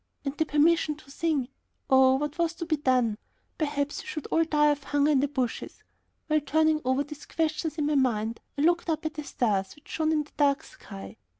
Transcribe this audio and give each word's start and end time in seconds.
And 0.25 0.35
the 0.35 0.47
permission 0.47 0.95
to 0.95 1.11
sing? 1.11 1.47
Oh, 1.87 2.15
what 2.15 2.39
was 2.39 2.55
to 2.55 2.65
be 2.65 2.75
done! 2.77 3.19
Perhaps 3.59 4.01
we 4.01 4.07
should 4.07 4.25
all 4.31 4.43
die 4.43 4.71
of 4.71 4.83
hunger 4.85 5.11
in 5.11 5.19
the 5.19 5.27
bushes. 5.27 5.83
While 6.25 6.41
turning 6.41 6.81
over 6.83 7.03
these 7.03 7.27
questions 7.27 7.77
in 7.77 7.85
my 7.85 7.93
mind, 7.93 8.39
I 8.57 8.61
looked 8.63 8.89
up 8.89 9.05
at 9.05 9.13
the 9.13 9.23
stars, 9.23 9.75
which 9.75 9.89
shone 9.89 10.11
in 10.11 10.23
the 10.23 10.31
dark 10.37 10.63
sky. 10.63 11.17